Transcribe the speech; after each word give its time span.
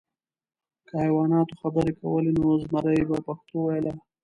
که 0.87 0.93
حیواناتو 1.03 1.55
خبرې 1.61 1.91
کولی، 1.99 2.31
نو 2.39 2.47
زمری 2.63 3.03
به 3.09 3.17
پښتو 3.27 3.55
ویله. 3.61 3.93